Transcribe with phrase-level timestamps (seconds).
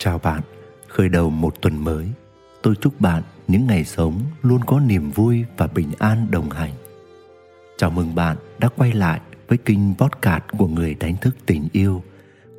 [0.00, 0.42] Chào bạn,
[0.88, 2.08] khởi đầu một tuần mới,
[2.62, 6.72] tôi chúc bạn những ngày sống luôn có niềm vui và bình an đồng hành.
[7.76, 12.02] Chào mừng bạn đã quay lại với kênh podcast của người đánh thức tình yêu.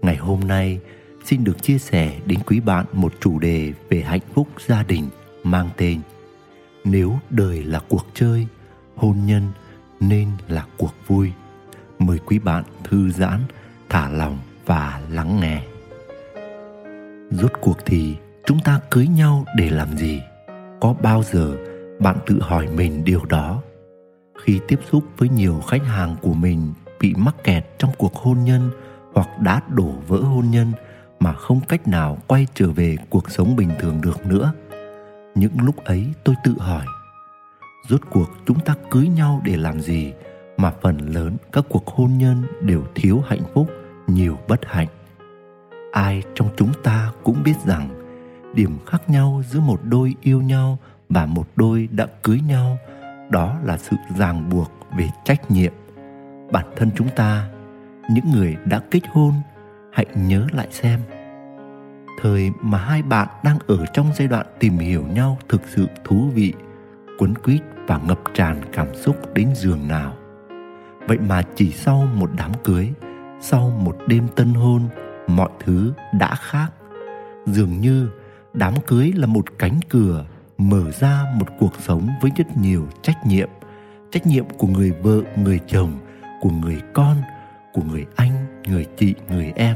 [0.02, 0.79] Ngày hôm nay,
[1.25, 5.09] xin được chia sẻ đến quý bạn một chủ đề về hạnh phúc gia đình
[5.43, 6.01] mang tên
[6.83, 8.47] Nếu đời là cuộc chơi,
[8.95, 9.43] hôn nhân
[9.99, 11.31] nên là cuộc vui.
[11.99, 13.39] Mời quý bạn thư giãn,
[13.89, 15.62] thả lòng và lắng nghe.
[17.31, 18.15] Rốt cuộc thì
[18.45, 20.21] chúng ta cưới nhau để làm gì?
[20.81, 21.55] Có bao giờ
[21.99, 23.61] bạn tự hỏi mình điều đó?
[24.43, 28.43] Khi tiếp xúc với nhiều khách hàng của mình bị mắc kẹt trong cuộc hôn
[28.43, 28.71] nhân
[29.13, 30.71] hoặc đã đổ vỡ hôn nhân
[31.19, 34.53] mà không cách nào quay trở về cuộc sống bình thường được nữa.
[35.35, 36.85] Những lúc ấy tôi tự hỏi,
[37.89, 40.13] rốt cuộc chúng ta cưới nhau để làm gì
[40.57, 43.67] mà phần lớn các cuộc hôn nhân đều thiếu hạnh phúc,
[44.07, 44.88] nhiều bất hạnh
[45.99, 47.89] ai trong chúng ta cũng biết rằng
[48.53, 50.78] điểm khác nhau giữa một đôi yêu nhau
[51.09, 52.78] và một đôi đã cưới nhau,
[53.30, 55.73] đó là sự ràng buộc về trách nhiệm.
[56.52, 57.50] Bản thân chúng ta,
[58.09, 59.33] những người đã kết hôn,
[59.94, 61.00] hãy nhớ lại xem.
[62.22, 66.30] Thời mà hai bạn đang ở trong giai đoạn tìm hiểu nhau thực sự thú
[66.33, 66.53] vị,
[67.17, 70.14] quấn quýt và ngập tràn cảm xúc đến giường nào.
[71.08, 72.89] Vậy mà chỉ sau một đám cưới,
[73.42, 74.81] sau một đêm tân hôn
[75.30, 76.69] mọi thứ đã khác.
[77.45, 78.09] Dường như
[78.53, 80.25] đám cưới là một cánh cửa
[80.58, 83.49] mở ra một cuộc sống với rất nhiều trách nhiệm.
[84.11, 85.91] Trách nhiệm của người vợ, người chồng,
[86.41, 87.17] của người con,
[87.73, 89.75] của người anh, người chị, người em,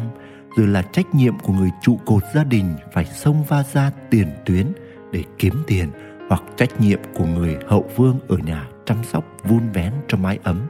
[0.58, 4.28] rồi là trách nhiệm của người trụ cột gia đình phải xông va ra tiền
[4.46, 4.68] tuyến
[5.12, 5.90] để kiếm tiền,
[6.30, 10.40] hoặc trách nhiệm của người hậu vương ở nhà chăm sóc, vun vén cho mái
[10.44, 10.62] ấm,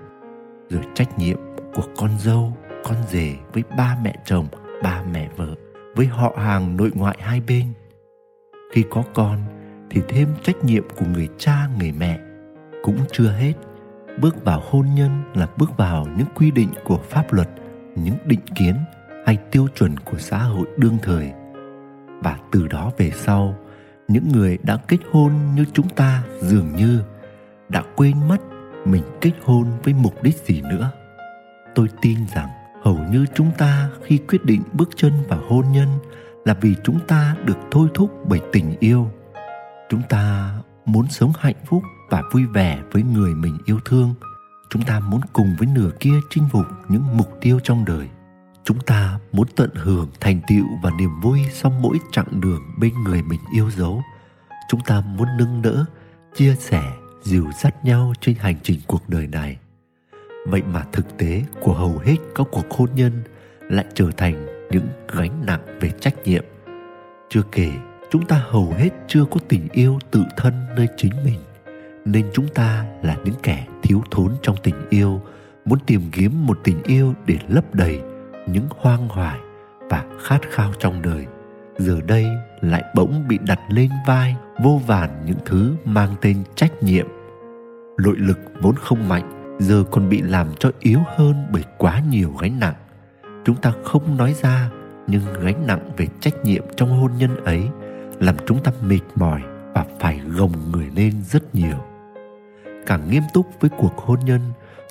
[0.69, 1.37] rồi trách nhiệm
[1.75, 4.47] của con dâu, con rể với ba mẹ chồng
[4.83, 5.55] ba mẹ vợ
[5.95, 7.67] với họ hàng nội ngoại hai bên.
[8.71, 9.39] Khi có con
[9.89, 12.19] thì thêm trách nhiệm của người cha, người mẹ
[12.83, 13.53] cũng chưa hết.
[14.21, 17.49] Bước vào hôn nhân là bước vào những quy định của pháp luật,
[17.95, 18.75] những định kiến
[19.25, 21.31] hay tiêu chuẩn của xã hội đương thời.
[22.23, 23.55] Và từ đó về sau,
[24.07, 27.03] những người đã kết hôn như chúng ta dường như
[27.69, 28.37] đã quên mất
[28.85, 30.91] mình kết hôn với mục đích gì nữa.
[31.75, 32.49] Tôi tin rằng
[32.83, 35.87] hầu như chúng ta khi quyết định bước chân vào hôn nhân
[36.45, 39.11] là vì chúng ta được thôi thúc bởi tình yêu.
[39.89, 40.53] Chúng ta
[40.85, 44.13] muốn sống hạnh phúc và vui vẻ với người mình yêu thương.
[44.69, 48.09] Chúng ta muốn cùng với nửa kia chinh phục những mục tiêu trong đời.
[48.63, 52.93] Chúng ta muốn tận hưởng thành tựu và niềm vui sau mỗi chặng đường bên
[53.03, 54.01] người mình yêu dấu.
[54.69, 55.85] Chúng ta muốn nâng đỡ,
[56.35, 56.83] chia sẻ,
[57.23, 59.57] dìu dắt nhau trên hành trình cuộc đời này
[60.45, 63.11] vậy mà thực tế của hầu hết các cuộc hôn nhân
[63.69, 66.43] lại trở thành những gánh nặng về trách nhiệm.
[67.29, 67.71] Chưa kể,
[68.11, 71.39] chúng ta hầu hết chưa có tình yêu tự thân nơi chính mình,
[72.05, 75.21] nên chúng ta là những kẻ thiếu thốn trong tình yêu,
[75.65, 78.01] muốn tìm kiếm một tình yêu để lấp đầy
[78.47, 79.39] những hoang hoài
[79.89, 81.25] và khát khao trong đời.
[81.77, 82.25] Giờ đây
[82.61, 87.07] lại bỗng bị đặt lên vai vô vàn những thứ mang tên trách nhiệm.
[87.97, 92.33] Nội lực vốn không mạnh giờ còn bị làm cho yếu hơn bởi quá nhiều
[92.41, 92.73] gánh nặng.
[93.45, 94.69] Chúng ta không nói ra,
[95.07, 97.67] nhưng gánh nặng về trách nhiệm trong hôn nhân ấy
[98.19, 99.41] làm chúng ta mệt mỏi
[99.73, 101.77] và phải gồng người lên rất nhiều.
[102.85, 104.41] Càng nghiêm túc với cuộc hôn nhân,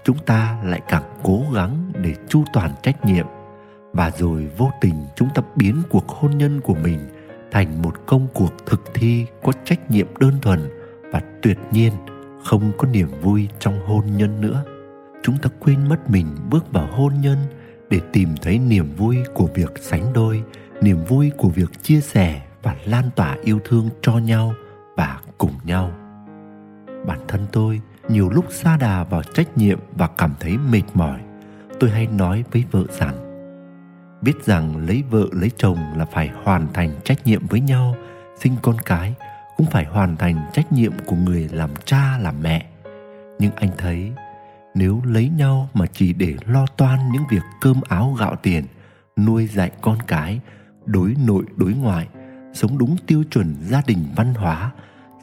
[0.04, 3.26] chúng ta lại càng cố gắng để chu toàn trách nhiệm.
[3.92, 6.98] Và rồi vô tình chúng ta biến cuộc hôn nhân của mình
[7.50, 10.60] thành một công cuộc thực thi có trách nhiệm đơn thuần
[11.12, 11.92] và tuyệt nhiên
[12.44, 14.64] không có niềm vui trong hôn nhân nữa.
[15.22, 17.38] Chúng ta quên mất mình bước vào hôn nhân
[17.90, 20.42] để tìm thấy niềm vui của việc sánh đôi,
[20.80, 24.54] niềm vui của việc chia sẻ và lan tỏa yêu thương cho nhau
[24.96, 25.92] và cùng nhau.
[27.06, 31.20] Bản thân tôi, nhiều lúc xa đà vào trách nhiệm và cảm thấy mệt mỏi,
[31.80, 33.14] tôi hay nói với vợ rằng,
[34.22, 37.96] biết rằng lấy vợ lấy chồng là phải hoàn thành trách nhiệm với nhau,
[38.40, 39.14] sinh con cái
[39.56, 42.66] cũng phải hoàn thành trách nhiệm của người làm cha, làm mẹ.
[43.38, 44.12] Nhưng anh thấy,
[44.74, 48.64] nếu lấy nhau mà chỉ để lo toan những việc cơm áo gạo tiền,
[49.16, 50.40] nuôi dạy con cái,
[50.84, 52.08] đối nội, đối ngoại,
[52.52, 54.70] sống đúng tiêu chuẩn gia đình văn hóa,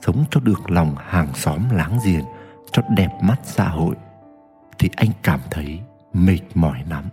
[0.01, 2.25] sống cho được lòng hàng xóm láng giềng,
[2.71, 3.95] cho đẹp mắt xã hội,
[4.79, 5.79] thì anh cảm thấy
[6.13, 7.03] mệt mỏi lắm.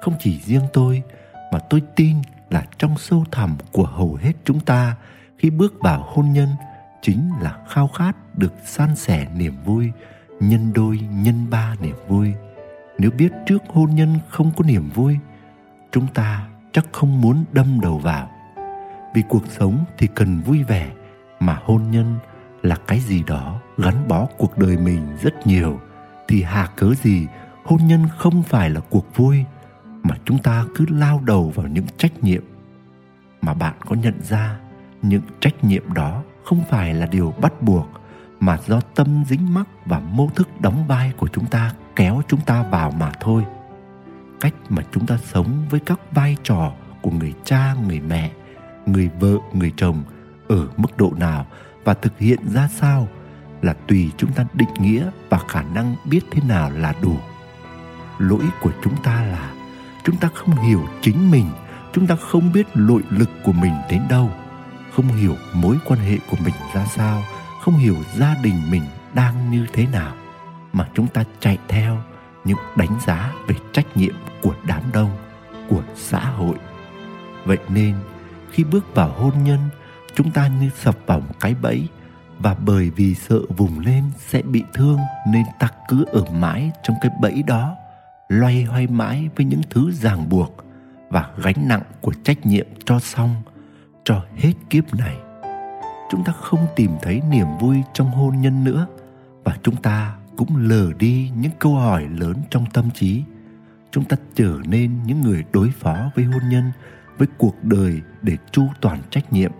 [0.00, 1.02] Không chỉ riêng tôi,
[1.52, 2.16] mà tôi tin
[2.50, 4.96] là trong sâu thẳm của hầu hết chúng ta
[5.42, 6.48] khi bước vào hôn nhân,
[7.00, 9.92] chính là khao khát được san sẻ niềm vui,
[10.40, 12.34] nhân đôi, nhân ba niềm vui.
[12.98, 15.18] Nếu biết trước hôn nhân không có niềm vui,
[15.90, 18.30] chúng ta chắc không muốn đâm đầu vào.
[19.14, 20.90] Vì cuộc sống thì cần vui vẻ,
[21.40, 22.18] mà hôn nhân
[22.62, 25.80] là cái gì đó gắn bó cuộc đời mình rất nhiều.
[26.28, 27.26] Thì hà cớ gì
[27.64, 29.44] hôn nhân không phải là cuộc vui,
[30.02, 32.42] mà chúng ta cứ lao đầu vào những trách nhiệm
[33.42, 34.58] mà bạn có nhận ra?
[35.02, 37.88] Những trách nhiệm đó không phải là điều bắt buộc,
[38.40, 42.40] mà do tâm dính mắc và mô thức đóng vai của chúng ta kéo chúng
[42.40, 43.44] ta vào mà thôi.
[44.40, 46.72] Cách mà chúng ta sống với các vai trò
[47.02, 48.30] của người cha, người mẹ,
[48.86, 50.02] người vợ, người chồng
[50.48, 51.46] ở mức độ nào
[51.84, 53.08] và thực hiện ra sao
[53.62, 57.16] là tùy chúng ta định nghĩa và khả năng biết thế nào là đủ.
[58.18, 59.52] Lỗi của chúng ta là
[60.04, 61.46] chúng ta không hiểu chính mình,
[61.92, 64.30] chúng ta không biết nội lực của mình đến đâu
[64.94, 67.22] không hiểu mối quan hệ của mình ra sao,
[67.60, 68.82] không hiểu gia đình mình
[69.14, 70.14] đang như thế nào,
[70.72, 71.98] mà chúng ta chạy theo
[72.44, 75.10] những đánh giá về trách nhiệm của đám đông,
[75.68, 76.56] của xã hội.
[77.44, 77.94] Vậy nên,
[78.50, 79.60] khi bước vào hôn nhân,
[80.14, 81.88] chúng ta như sập vào một cái bẫy
[82.38, 84.98] và bởi vì sợ vùng lên sẽ bị thương
[85.28, 87.76] nên ta cứ ở mãi trong cái bẫy đó,
[88.28, 90.64] loay hoay mãi với những thứ ràng buộc
[91.08, 93.42] và gánh nặng của trách nhiệm cho xong
[94.04, 95.16] cho hết kiếp này.
[96.10, 98.86] Chúng ta không tìm thấy niềm vui trong hôn nhân nữa,
[99.44, 103.22] và chúng ta cũng lờ đi những câu hỏi lớn trong tâm trí.
[103.90, 106.72] Chúng ta trở nên những người đối phó với hôn nhân,
[107.18, 109.52] với cuộc đời để chu toàn trách nhiệm.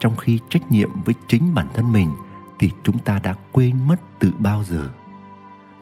[0.00, 2.10] Trong khi trách nhiệm với chính bản thân mình,
[2.58, 4.88] thì chúng ta đã quên mất từ bao giờ.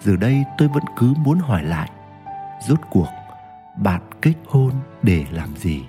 [0.00, 1.90] Giờ đây tôi vẫn cứ muốn hỏi lại,
[2.68, 3.08] rốt cuộc,
[3.76, 4.72] bạn kết hôn
[5.02, 5.84] để làm gì?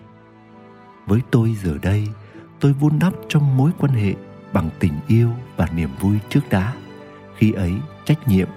[1.08, 2.08] Với tôi giờ đây,
[2.60, 4.14] tôi vun đắp trong mối quan hệ
[4.54, 6.74] bằng tình yêu và niềm vui trước đã.
[7.36, 7.74] Khi ấy,
[8.06, 8.48] trách nhiệm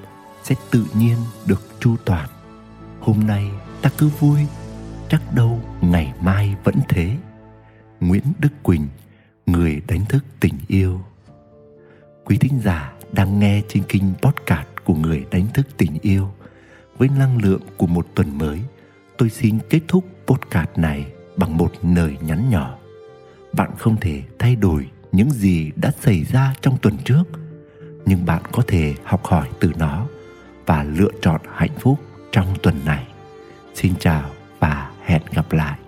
[0.43, 1.17] sẽ tự nhiên
[1.47, 2.29] được chu toàn.
[3.00, 3.50] Hôm nay
[3.82, 4.41] ta cứ vui,
[5.08, 7.17] chắc đâu ngày mai vẫn thế.
[8.00, 8.88] Nguyễn đức quỳnh,
[9.46, 11.00] người đánh thức tình yêu.
[12.25, 16.31] Quý thính giả đang nghe trên kinh podcast của người đánh thức tình yêu,
[16.99, 18.61] với năng lượng của một tuần mới,
[19.19, 21.06] tôi xin kết thúc podcast này
[21.40, 22.78] bằng một lời nhắn nhỏ.
[23.52, 27.25] Bạn không thể thay đổi những gì đã xảy ra trong tuần trước,
[28.06, 30.06] nhưng bạn có thể học hỏi từ nó
[30.66, 31.98] và lựa chọn hạnh phúc
[32.32, 33.06] trong tuần này.
[33.75, 35.78] Xin chào và hẹn gặp lại.